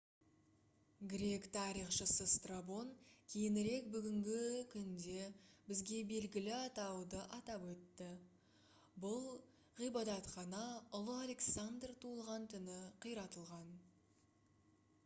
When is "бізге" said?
5.69-5.99